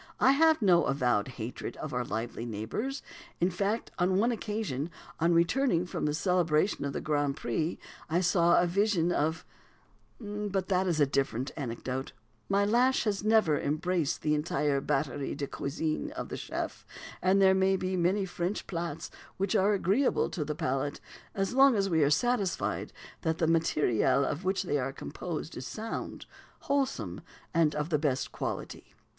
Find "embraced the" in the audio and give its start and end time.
13.59-14.33